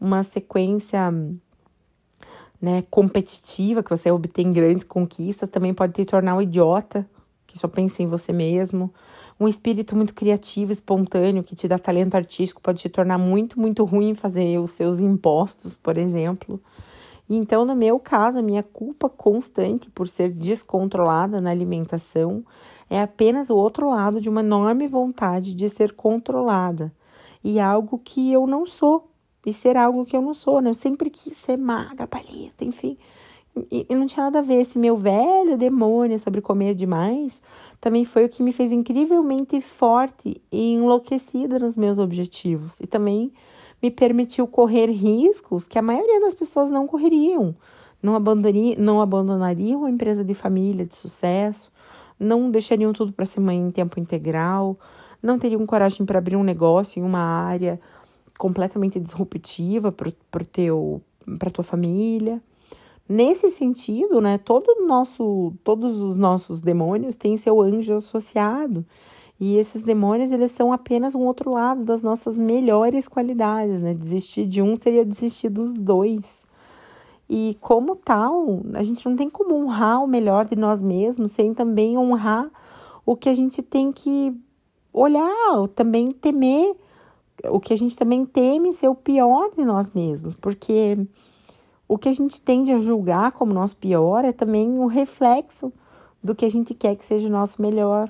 uma 0.00 0.22
sequência 0.22 1.12
né, 2.60 2.84
competitiva 2.90 3.82
que 3.82 3.90
você 3.90 4.10
obtém 4.10 4.52
grandes 4.52 4.84
conquistas 4.84 5.48
também 5.48 5.72
pode 5.72 5.94
te 5.94 6.04
tornar 6.04 6.36
um 6.36 6.42
idiota 6.42 7.08
que 7.46 7.58
só 7.58 7.66
pensa 7.66 8.02
em 8.02 8.06
você 8.06 8.32
mesmo. 8.32 8.92
Um 9.40 9.48
espírito 9.48 9.96
muito 9.96 10.12
criativo, 10.12 10.70
espontâneo, 10.70 11.42
que 11.42 11.56
te 11.56 11.66
dá 11.66 11.78
talento 11.78 12.14
artístico, 12.14 12.60
pode 12.60 12.80
te 12.82 12.90
tornar 12.90 13.16
muito, 13.16 13.58
muito 13.58 13.84
ruim 13.84 14.14
fazer 14.14 14.58
os 14.58 14.72
seus 14.72 15.00
impostos, 15.00 15.76
por 15.76 15.96
exemplo. 15.96 16.60
Então, 17.28 17.64
no 17.64 17.74
meu 17.74 17.98
caso, 17.98 18.38
a 18.38 18.42
minha 18.42 18.62
culpa 18.62 19.08
constante 19.08 19.88
por 19.88 20.06
ser 20.06 20.28
descontrolada 20.30 21.40
na 21.40 21.50
alimentação 21.50 22.44
é 22.90 23.00
apenas 23.00 23.48
o 23.48 23.56
outro 23.56 23.88
lado 23.88 24.20
de 24.20 24.28
uma 24.28 24.40
enorme 24.40 24.86
vontade 24.86 25.54
de 25.54 25.68
ser 25.68 25.92
controlada 25.92 26.92
e 27.42 27.58
algo 27.58 27.98
que 27.98 28.30
eu 28.30 28.46
não 28.46 28.66
sou, 28.66 29.08
e 29.46 29.52
ser 29.52 29.76
algo 29.76 30.04
que 30.04 30.14
eu 30.14 30.20
não 30.20 30.34
sou, 30.34 30.60
né? 30.60 30.68
Eu 30.68 30.74
sempre 30.74 31.08
quis 31.08 31.36
ser 31.36 31.56
magra, 31.56 32.06
paleta, 32.06 32.62
enfim. 32.62 32.98
E, 33.70 33.86
e 33.88 33.94
não 33.94 34.06
tinha 34.06 34.24
nada 34.24 34.40
a 34.40 34.42
ver. 34.42 34.60
Esse 34.60 34.78
meu 34.78 34.96
velho 34.96 35.56
demônio 35.56 36.18
sobre 36.18 36.40
comer 36.40 36.74
demais 36.74 37.42
também 37.80 38.04
foi 38.04 38.26
o 38.26 38.28
que 38.28 38.42
me 38.42 38.52
fez 38.52 38.72
incrivelmente 38.72 39.60
forte 39.60 40.40
e 40.52 40.74
enlouquecida 40.74 41.58
nos 41.58 41.76
meus 41.76 41.98
objetivos. 41.98 42.78
E 42.80 42.86
também 42.86 43.32
me 43.82 43.90
permitiu 43.90 44.46
correr 44.46 44.90
riscos 44.90 45.66
que 45.66 45.78
a 45.78 45.82
maioria 45.82 46.20
das 46.20 46.34
pessoas 46.34 46.70
não 46.70 46.86
correriam. 46.86 47.54
Não, 48.02 48.14
abandonariam, 48.14 48.76
não 48.78 49.00
abandonariam 49.00 49.84
a 49.84 49.90
empresa 49.90 50.24
de 50.24 50.34
família 50.34 50.86
de 50.86 50.94
sucesso, 50.94 51.70
não 52.18 52.50
deixariam 52.50 52.92
tudo 52.92 53.12
para 53.12 53.26
ser 53.26 53.40
mãe 53.40 53.58
em 53.58 53.70
tempo 53.70 54.00
integral, 54.00 54.78
não 55.22 55.38
teriam 55.38 55.64
coragem 55.66 56.06
para 56.06 56.18
abrir 56.18 56.36
um 56.36 56.42
negócio 56.42 56.98
em 56.98 57.02
uma 57.02 57.20
área 57.20 57.78
completamente 58.38 58.98
disruptiva 58.98 59.92
para 59.92 60.08
a 60.08 61.50
tua 61.50 61.64
família. 61.64 62.40
Nesse 63.12 63.50
sentido, 63.50 64.20
né, 64.20 64.38
todo 64.38 64.86
nosso, 64.86 65.52
todos 65.64 65.96
os 66.00 66.16
nossos 66.16 66.62
demônios 66.62 67.16
têm 67.16 67.36
seu 67.36 67.60
anjo 67.60 67.94
associado. 67.94 68.86
E 69.40 69.56
esses 69.56 69.82
demônios, 69.82 70.30
eles 70.30 70.52
são 70.52 70.72
apenas 70.72 71.16
um 71.16 71.22
outro 71.22 71.50
lado 71.50 71.82
das 71.82 72.04
nossas 72.04 72.38
melhores 72.38 73.08
qualidades, 73.08 73.80
né? 73.80 73.94
Desistir 73.94 74.46
de 74.46 74.62
um 74.62 74.76
seria 74.76 75.04
desistir 75.04 75.48
dos 75.48 75.72
dois. 75.72 76.46
E 77.28 77.56
como 77.60 77.96
tal, 77.96 78.60
a 78.74 78.82
gente 78.84 79.04
não 79.04 79.16
tem 79.16 79.28
como 79.28 79.56
honrar 79.56 80.04
o 80.04 80.06
melhor 80.06 80.44
de 80.44 80.54
nós 80.54 80.80
mesmos 80.80 81.32
sem 81.32 81.52
também 81.52 81.98
honrar 81.98 82.48
o 83.04 83.16
que 83.16 83.28
a 83.28 83.34
gente 83.34 83.60
tem 83.60 83.90
que 83.90 84.32
olhar, 84.92 85.66
também 85.74 86.12
temer, 86.12 86.76
o 87.46 87.58
que 87.58 87.72
a 87.72 87.76
gente 87.76 87.96
também 87.96 88.24
teme 88.24 88.72
ser 88.72 88.86
o 88.86 88.94
pior 88.94 89.50
de 89.56 89.64
nós 89.64 89.90
mesmos, 89.90 90.36
porque 90.36 90.96
o 91.90 91.98
que 91.98 92.08
a 92.08 92.12
gente 92.12 92.40
tende 92.40 92.70
a 92.70 92.78
julgar 92.78 93.32
como 93.32 93.52
nosso 93.52 93.76
pior 93.76 94.24
é 94.24 94.30
também 94.30 94.68
um 94.68 94.86
reflexo 94.86 95.72
do 96.22 96.36
que 96.36 96.44
a 96.44 96.48
gente 96.48 96.72
quer 96.72 96.94
que 96.94 97.04
seja 97.04 97.26
o 97.26 97.32
nosso 97.32 97.60
melhor. 97.60 98.08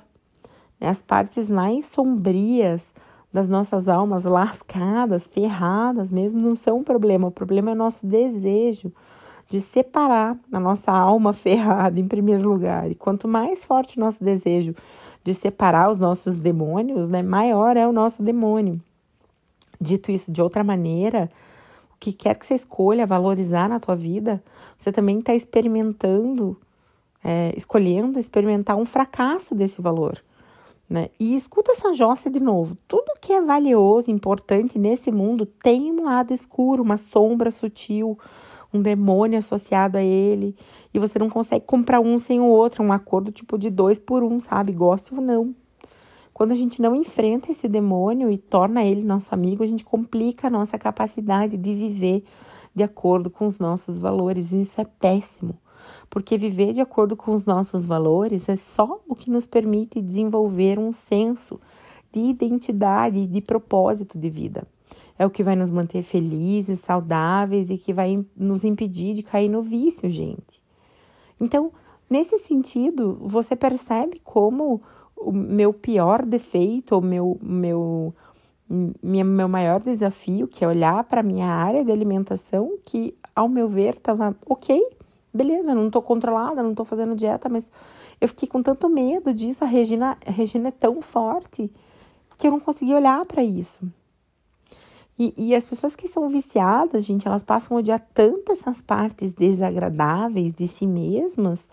As 0.78 1.00
partes 1.00 1.50
mais 1.50 1.86
sombrias 1.86 2.92
das 3.32 3.48
nossas 3.48 3.88
almas 3.88 4.24
lascadas, 4.24 5.26
ferradas 5.26 6.10
mesmo, 6.10 6.42
não 6.42 6.54
são 6.54 6.80
um 6.80 6.84
problema. 6.84 7.28
O 7.28 7.30
problema 7.30 7.70
é 7.70 7.72
o 7.72 7.76
nosso 7.76 8.06
desejo 8.06 8.92
de 9.48 9.58
separar 9.58 10.38
a 10.52 10.60
nossa 10.60 10.92
alma 10.92 11.32
ferrada 11.34 11.98
em 11.98 12.06
primeiro 12.06 12.46
lugar. 12.46 12.90
E 12.90 12.94
quanto 12.94 13.26
mais 13.26 13.64
forte 13.64 13.96
o 13.96 14.00
nosso 14.00 14.22
desejo 14.22 14.74
de 15.24 15.32
separar 15.32 15.90
os 15.90 15.98
nossos 15.98 16.38
demônios, 16.38 17.08
né, 17.08 17.22
maior 17.22 17.78
é 17.78 17.88
o 17.88 17.92
nosso 17.92 18.22
demônio. 18.22 18.78
Dito 19.80 20.12
isso 20.12 20.30
de 20.30 20.42
outra 20.42 20.62
maneira, 20.62 21.30
que 22.00 22.14
quer 22.14 22.34
que 22.34 22.46
você 22.46 22.54
escolha 22.54 23.06
valorizar 23.06 23.68
na 23.68 23.78
tua 23.78 23.94
vida, 23.94 24.42
você 24.78 24.90
também 24.90 25.18
está 25.18 25.34
experimentando, 25.34 26.58
é, 27.22 27.52
escolhendo 27.54 28.18
experimentar 28.18 28.76
um 28.76 28.86
fracasso 28.86 29.54
desse 29.54 29.82
valor. 29.82 30.20
Né? 30.88 31.10
E 31.20 31.36
escuta 31.36 31.72
essa 31.72 31.94
jossa 31.94 32.30
de 32.30 32.40
novo. 32.40 32.76
Tudo 32.88 33.12
que 33.20 33.34
é 33.34 33.40
valioso, 33.40 34.10
importante 34.10 34.78
nesse 34.78 35.12
mundo 35.12 35.44
tem 35.44 35.92
um 35.92 36.02
lado 36.02 36.32
escuro, 36.32 36.82
uma 36.82 36.96
sombra 36.96 37.50
sutil, 37.50 38.18
um 38.72 38.80
demônio 38.80 39.38
associado 39.38 39.98
a 39.98 40.02
ele. 40.02 40.56
E 40.92 40.98
você 40.98 41.18
não 41.18 41.28
consegue 41.28 41.64
comprar 41.66 42.00
um 42.00 42.18
sem 42.18 42.40
o 42.40 42.46
outro, 42.46 42.82
um 42.82 42.92
acordo 42.92 43.30
tipo 43.30 43.58
de 43.58 43.68
dois 43.68 43.98
por 43.98 44.24
um, 44.24 44.40
sabe? 44.40 44.72
Goste 44.72 45.14
ou 45.14 45.20
não. 45.20 45.54
Quando 46.40 46.52
a 46.52 46.56
gente 46.56 46.80
não 46.80 46.96
enfrenta 46.96 47.50
esse 47.50 47.68
demônio 47.68 48.30
e 48.30 48.38
torna 48.38 48.82
ele 48.82 49.04
nosso 49.04 49.34
amigo, 49.34 49.62
a 49.62 49.66
gente 49.66 49.84
complica 49.84 50.46
a 50.46 50.50
nossa 50.50 50.78
capacidade 50.78 51.54
de 51.58 51.74
viver 51.74 52.24
de 52.74 52.82
acordo 52.82 53.28
com 53.28 53.46
os 53.46 53.58
nossos 53.58 53.98
valores. 53.98 54.50
E 54.50 54.62
isso 54.62 54.80
é 54.80 54.86
péssimo, 54.86 55.58
porque 56.08 56.38
viver 56.38 56.72
de 56.72 56.80
acordo 56.80 57.14
com 57.14 57.34
os 57.34 57.44
nossos 57.44 57.84
valores 57.84 58.48
é 58.48 58.56
só 58.56 59.02
o 59.06 59.14
que 59.14 59.28
nos 59.28 59.46
permite 59.46 60.00
desenvolver 60.00 60.78
um 60.78 60.94
senso 60.94 61.60
de 62.10 62.20
identidade 62.20 63.26
de 63.26 63.40
propósito 63.42 64.18
de 64.18 64.30
vida. 64.30 64.66
É 65.18 65.26
o 65.26 65.30
que 65.30 65.44
vai 65.44 65.56
nos 65.56 65.70
manter 65.70 66.02
felizes, 66.02 66.80
saudáveis 66.80 67.68
e 67.68 67.76
que 67.76 67.92
vai 67.92 68.24
nos 68.34 68.64
impedir 68.64 69.12
de 69.12 69.22
cair 69.22 69.50
no 69.50 69.60
vício, 69.60 70.08
gente. 70.08 70.62
Então, 71.38 71.70
nesse 72.08 72.38
sentido, 72.38 73.18
você 73.20 73.54
percebe 73.54 74.22
como 74.24 74.80
o 75.20 75.32
meu 75.32 75.72
pior 75.72 76.24
defeito, 76.24 76.96
o 76.96 77.00
meu, 77.00 77.38
meu, 77.42 78.14
minha, 79.02 79.24
meu 79.24 79.48
maior 79.48 79.80
desafio, 79.80 80.48
que 80.48 80.64
é 80.64 80.68
olhar 80.68 81.04
para 81.04 81.22
minha 81.22 81.46
área 81.46 81.84
de 81.84 81.92
alimentação, 81.92 82.78
que 82.84 83.14
ao 83.34 83.48
meu 83.48 83.68
ver 83.68 83.96
estava 83.96 84.36
ok, 84.46 84.82
beleza, 85.32 85.74
não 85.74 85.86
estou 85.86 86.02
controlada, 86.02 86.62
não 86.62 86.70
estou 86.70 86.86
fazendo 86.86 87.14
dieta, 87.14 87.48
mas 87.48 87.70
eu 88.20 88.28
fiquei 88.28 88.48
com 88.48 88.62
tanto 88.62 88.88
medo 88.88 89.32
disso. 89.32 89.64
A 89.64 89.66
Regina, 89.66 90.16
a 90.26 90.30
Regina 90.30 90.68
é 90.68 90.72
tão 90.72 91.00
forte 91.00 91.70
porque 92.28 92.46
eu 92.46 92.52
não 92.52 92.60
conseguia 92.60 92.96
olhar 92.96 93.24
para 93.26 93.44
isso. 93.44 93.80
E, 95.18 95.34
e, 95.36 95.54
as 95.54 95.66
pessoas 95.66 95.94
que 95.94 96.08
são 96.08 96.30
viciadas, 96.30 97.04
gente, 97.04 97.28
elas 97.28 97.42
passam 97.42 97.76
a 97.76 97.80
odiar 97.80 98.02
tanto 98.14 98.52
essas 98.52 98.80
partes 98.80 99.34
desagradáveis 99.34 100.54
de 100.54 100.66
si 100.66 100.86
mesmas 100.86 101.68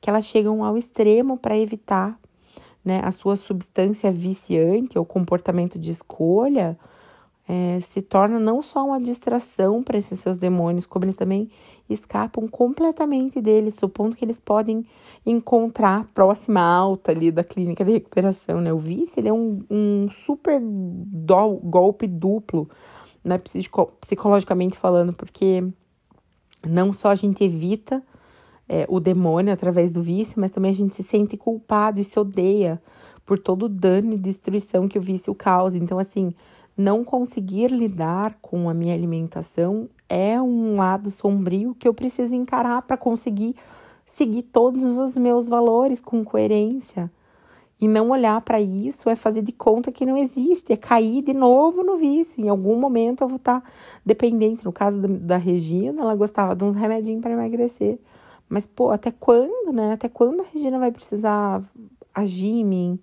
que 0.00 0.10
elas 0.10 0.24
chegam 0.24 0.64
ao 0.64 0.76
extremo 0.76 1.36
para 1.36 1.56
evitar 1.56 2.18
né, 2.88 3.02
a 3.04 3.12
sua 3.12 3.36
substância 3.36 4.10
viciante 4.10 4.98
ou 4.98 5.04
comportamento 5.04 5.78
de 5.78 5.90
escolha 5.90 6.78
é, 7.46 7.78
se 7.80 8.00
torna 8.00 8.40
não 8.40 8.62
só 8.62 8.86
uma 8.86 8.98
distração 8.98 9.82
para 9.82 9.98
esses 9.98 10.18
seus 10.20 10.38
demônios, 10.38 10.86
como 10.86 11.04
eles 11.04 11.16
também 11.16 11.50
escapam 11.88 12.48
completamente 12.48 13.42
deles, 13.42 13.74
supondo 13.74 14.16
que 14.16 14.24
eles 14.24 14.40
podem 14.40 14.86
encontrar 15.26 16.00
a 16.00 16.04
próxima 16.04 16.62
alta 16.62 17.12
ali 17.12 17.30
da 17.30 17.44
clínica 17.44 17.84
de 17.84 17.92
recuperação. 17.92 18.58
Né? 18.58 18.72
O 18.72 18.78
vício 18.78 19.20
ele 19.20 19.28
é 19.28 19.32
um, 19.32 19.62
um 19.70 20.08
super 20.10 20.58
do, 20.62 21.56
golpe 21.56 22.06
duplo, 22.06 22.70
né, 23.22 23.36
psico, 23.36 23.92
psicologicamente 24.00 24.78
falando, 24.78 25.12
porque 25.12 25.62
não 26.66 26.90
só 26.90 27.10
a 27.10 27.14
gente 27.14 27.44
evita 27.44 28.02
é, 28.68 28.86
o 28.88 29.00
demônio 29.00 29.52
através 29.52 29.90
do 29.90 30.02
vício, 30.02 30.40
mas 30.40 30.52
também 30.52 30.70
a 30.70 30.74
gente 30.74 30.94
se 30.94 31.02
sente 31.02 31.36
culpado 31.36 32.00
e 32.00 32.04
se 32.04 32.18
odeia 32.18 32.80
por 33.24 33.38
todo 33.38 33.64
o 33.64 33.68
dano 33.68 34.14
e 34.14 34.18
destruição 34.18 34.88
que 34.88 34.98
o 34.98 35.02
vício 35.02 35.34
causa. 35.34 35.78
Então, 35.78 35.98
assim, 35.98 36.34
não 36.76 37.02
conseguir 37.02 37.68
lidar 37.68 38.38
com 38.40 38.68
a 38.68 38.74
minha 38.74 38.94
alimentação 38.94 39.88
é 40.08 40.40
um 40.40 40.76
lado 40.76 41.10
sombrio 41.10 41.74
que 41.74 41.88
eu 41.88 41.92
preciso 41.92 42.34
encarar 42.34 42.82
para 42.82 42.96
conseguir 42.96 43.54
seguir 44.04 44.42
todos 44.42 44.96
os 44.96 45.16
meus 45.16 45.48
valores 45.48 46.00
com 46.00 46.24
coerência. 46.24 47.10
E 47.80 47.86
não 47.86 48.10
olhar 48.10 48.40
para 48.40 48.60
isso 48.60 49.08
é 49.08 49.14
fazer 49.14 49.42
de 49.42 49.52
conta 49.52 49.92
que 49.92 50.04
não 50.04 50.16
existe, 50.16 50.72
é 50.72 50.76
cair 50.76 51.22
de 51.22 51.32
novo 51.32 51.84
no 51.84 51.96
vício. 51.96 52.44
Em 52.44 52.48
algum 52.48 52.76
momento 52.76 53.22
eu 53.22 53.28
vou 53.28 53.36
estar 53.36 53.60
tá 53.60 53.70
dependente. 54.04 54.64
No 54.64 54.72
caso 54.72 55.00
da, 55.00 55.36
Regina, 55.36 56.02
ela 56.02 56.16
gostava 56.16 56.56
de 56.56 56.64
uns 56.64 56.74
remedinhos 56.74 57.20
para 57.20 57.32
emagrecer. 57.32 57.98
Mas, 58.48 58.66
pô, 58.66 58.90
até 58.90 59.10
quando, 59.10 59.72
né? 59.72 59.92
Até 59.92 60.08
quando 60.08 60.40
a 60.40 60.46
Regina 60.52 60.78
vai 60.78 60.90
precisar 60.90 61.62
agir 62.14 62.46
em 62.46 62.64
mim? 62.64 62.98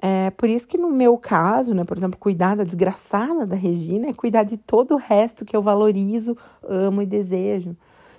É, 0.00 0.30
por 0.30 0.48
isso 0.48 0.68
que 0.68 0.76
no 0.76 0.90
meu 0.90 1.16
caso, 1.16 1.74
né, 1.74 1.82
por 1.82 1.96
exemplo, 1.96 2.18
cuidar 2.18 2.54
da 2.54 2.64
desgraçada 2.64 3.46
da 3.46 3.56
Regina 3.56 4.08
é 4.08 4.14
cuidar 4.14 4.44
de 4.44 4.56
todo 4.56 4.94
o 4.94 4.98
resto 4.98 5.44
que 5.44 5.56
eu 5.56 5.62
valorizo, 5.62 6.36
amo 6.62 7.02
e 7.02 7.06
desejo. 7.06 7.76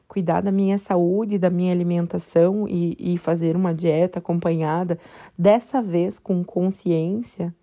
Cuidar 0.07 0.41
da 0.41 0.51
minha 0.51 0.77
saúde, 0.77 1.37
da 1.37 1.49
minha 1.49 1.71
alimentação 1.71 2.67
e, 2.67 2.95
e 2.99 3.17
fazer 3.17 3.55
uma 3.55 3.73
dieta 3.73 4.19
acompanhada, 4.19 4.97
dessa 5.37 5.81
vez 5.81 6.17
com 6.17 6.43
consciência, 6.43 7.53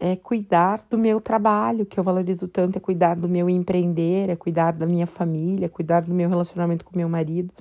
é 0.00 0.16
cuidar 0.16 0.86
do 0.88 0.96
meu 0.96 1.20
trabalho, 1.20 1.84
que 1.84 2.00
eu 2.00 2.02
valorizo 2.02 2.48
tanto, 2.48 2.78
é 2.78 2.80
cuidar 2.80 3.14
do 3.14 3.28
meu 3.28 3.50
empreender, 3.50 4.30
é 4.30 4.34
cuidar 4.34 4.72
da 4.72 4.86
minha 4.86 5.06
família, 5.06 5.68
cuidar 5.68 6.00
do 6.00 6.14
meu 6.14 6.26
relacionamento 6.26 6.86
com 6.86 6.96
meu 6.96 7.08
marido, 7.08 7.52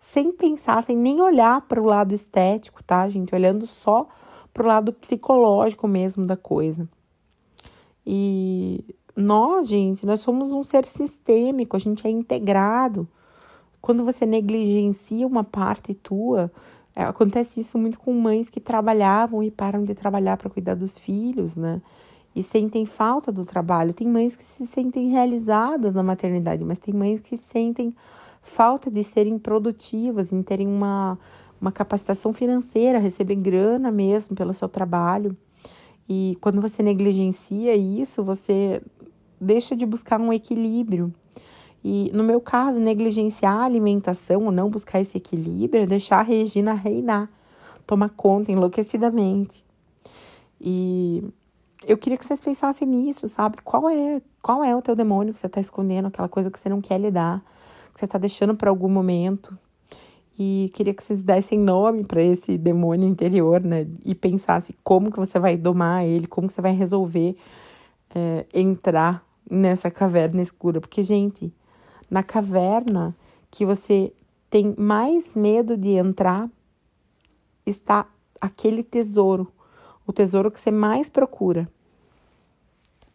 sem 0.00 0.32
pensar, 0.32 0.82
sem 0.82 0.96
nem 0.96 1.20
olhar 1.20 1.60
para 1.62 1.80
o 1.80 1.84
lado 1.84 2.12
estético, 2.12 2.82
tá, 2.82 3.08
gente? 3.08 3.32
Olhando 3.32 3.66
só 3.68 4.08
pro 4.52 4.66
lado 4.66 4.92
psicológico 4.92 5.86
mesmo 5.86 6.26
da 6.26 6.36
coisa. 6.36 6.88
E 8.04 8.84
nós, 9.14 9.68
gente, 9.68 10.04
nós 10.04 10.20
somos 10.20 10.52
um 10.52 10.64
ser 10.64 10.86
sistêmico, 10.86 11.76
a 11.76 11.80
gente 11.80 12.04
é 12.04 12.10
integrado. 12.10 13.08
Quando 13.80 14.04
você 14.04 14.26
negligencia 14.26 15.26
uma 15.26 15.44
parte 15.44 15.94
tua, 15.94 16.50
é, 16.96 17.04
acontece 17.04 17.60
isso 17.60 17.76
muito 17.76 17.98
com 18.00 18.12
mães 18.14 18.48
que 18.48 18.58
trabalhavam 18.58 19.42
e 19.42 19.50
param 19.50 19.84
de 19.84 19.94
trabalhar 19.94 20.38
para 20.38 20.48
cuidar 20.48 20.74
dos 20.74 20.96
filhos, 20.98 21.56
né? 21.56 21.82
E 22.34 22.42
sentem 22.42 22.86
falta 22.86 23.30
do 23.30 23.44
trabalho. 23.44 23.92
Tem 23.92 24.08
mães 24.08 24.34
que 24.34 24.42
se 24.42 24.66
sentem 24.66 25.10
realizadas 25.10 25.94
na 25.94 26.02
maternidade, 26.02 26.64
mas 26.64 26.78
tem 26.78 26.94
mães 26.94 27.20
que 27.20 27.36
sentem 27.36 27.94
falta 28.40 28.90
de 28.90 29.04
serem 29.04 29.38
produtivas, 29.38 30.32
em 30.32 30.42
terem 30.42 30.66
uma 30.66 31.18
uma 31.60 31.72
capacitação 31.72 32.32
financeira, 32.32 32.98
receber 32.98 33.36
grana 33.36 33.90
mesmo 33.90 34.36
pelo 34.36 34.52
seu 34.52 34.68
trabalho. 34.68 35.36
E 36.08 36.36
quando 36.40 36.60
você 36.60 36.82
negligencia 36.82 37.74
isso, 37.74 38.22
você 38.22 38.82
deixa 39.40 39.74
de 39.74 39.84
buscar 39.84 40.20
um 40.20 40.32
equilíbrio. 40.32 41.12
E 41.88 42.10
no 42.12 42.24
meu 42.24 42.40
caso, 42.40 42.80
negligenciar 42.80 43.58
a 43.58 43.62
alimentação 43.62 44.46
ou 44.46 44.50
não 44.50 44.68
buscar 44.68 45.00
esse 45.00 45.18
equilíbrio 45.18 45.84
é 45.84 45.86
deixar 45.86 46.18
a 46.18 46.22
Regina 46.22 46.74
reinar, 46.74 47.30
tomar 47.86 48.08
conta 48.08 48.50
enlouquecidamente. 48.50 49.64
E 50.60 51.22
eu 51.86 51.96
queria 51.96 52.18
que 52.18 52.26
vocês 52.26 52.40
pensassem 52.40 52.88
nisso, 52.88 53.28
sabe? 53.28 53.58
Qual 53.62 53.88
é, 53.88 54.20
qual 54.42 54.64
é 54.64 54.74
o 54.74 54.82
teu 54.82 54.96
demônio 54.96 55.32
que 55.32 55.38
você 55.38 55.46
está 55.46 55.60
escondendo, 55.60 56.06
aquela 56.06 56.28
coisa 56.28 56.50
que 56.50 56.58
você 56.58 56.68
não 56.68 56.80
quer 56.80 56.98
lidar, 56.98 57.40
que 57.92 58.00
você 58.00 58.04
está 58.04 58.18
deixando 58.18 58.56
para 58.56 58.68
algum 58.68 58.88
momento, 58.88 59.56
e 60.36 60.72
queria 60.74 60.92
que 60.92 61.04
vocês 61.04 61.22
dessem 61.22 61.56
nome 61.56 62.02
para 62.02 62.20
esse 62.20 62.58
demônio 62.58 63.08
interior, 63.08 63.60
né? 63.62 63.86
E 64.04 64.12
pensasse 64.12 64.74
como 64.82 65.12
que 65.12 65.20
você 65.20 65.38
vai 65.38 65.56
domar 65.56 66.04
ele, 66.04 66.26
como 66.26 66.48
que 66.48 66.52
você 66.52 66.60
vai 66.60 66.72
resolver 66.72 67.36
é, 68.12 68.44
entrar 68.52 69.24
nessa 69.48 69.88
caverna 69.88 70.42
escura. 70.42 70.80
Porque, 70.80 71.00
gente, 71.04 71.54
na 72.10 72.22
caverna 72.22 73.16
que 73.50 73.64
você 73.64 74.12
tem 74.48 74.74
mais 74.78 75.34
medo 75.34 75.76
de 75.76 75.90
entrar 75.90 76.48
está 77.64 78.06
aquele 78.40 78.82
tesouro, 78.82 79.52
o 80.06 80.12
tesouro 80.12 80.50
que 80.50 80.60
você 80.60 80.70
mais 80.70 81.08
procura. 81.08 81.68